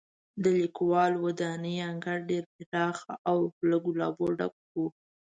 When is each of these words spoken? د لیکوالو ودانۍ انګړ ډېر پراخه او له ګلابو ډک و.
د 0.43 0.45
لیکوالو 0.59 1.17
ودانۍ 1.25 1.75
انګړ 1.89 2.17
ډېر 2.29 2.43
پراخه 2.55 3.13
او 3.29 3.37
له 3.69 3.77
ګلابو 3.85 4.25
ډک 4.37 4.55
و. 4.73 4.77